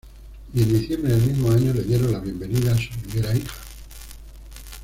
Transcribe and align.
Y 0.55 0.63
en 0.63 0.73
diciembre 0.73 1.13
del 1.13 1.21
mismo 1.21 1.51
año 1.51 1.71
le 1.75 1.83
dieron 1.83 2.11
la 2.11 2.17
bienvenida 2.19 2.71
a 2.71 2.75
su 2.75 2.89
primera 3.07 3.35
hija. 3.37 3.53